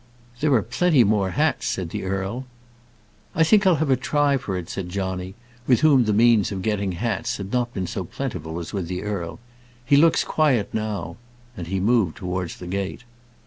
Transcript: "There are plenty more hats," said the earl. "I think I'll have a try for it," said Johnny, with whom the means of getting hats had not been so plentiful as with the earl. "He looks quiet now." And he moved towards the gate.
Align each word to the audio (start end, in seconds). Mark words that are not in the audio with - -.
"There 0.39 0.51
are 0.55 0.63
plenty 0.63 1.03
more 1.03 1.29
hats," 1.29 1.67
said 1.67 1.91
the 1.91 2.05
earl. 2.05 2.47
"I 3.35 3.43
think 3.43 3.67
I'll 3.67 3.75
have 3.75 3.91
a 3.91 3.95
try 3.95 4.35
for 4.37 4.57
it," 4.57 4.67
said 4.67 4.89
Johnny, 4.89 5.35
with 5.67 5.81
whom 5.81 6.05
the 6.05 6.11
means 6.11 6.51
of 6.51 6.63
getting 6.63 6.93
hats 6.93 7.37
had 7.37 7.51
not 7.53 7.71
been 7.71 7.85
so 7.85 8.03
plentiful 8.05 8.57
as 8.57 8.73
with 8.73 8.87
the 8.87 9.03
earl. 9.03 9.39
"He 9.85 9.97
looks 9.97 10.23
quiet 10.23 10.73
now." 10.73 11.17
And 11.55 11.67
he 11.67 11.79
moved 11.79 12.17
towards 12.17 12.57
the 12.57 12.65
gate. 12.65 13.03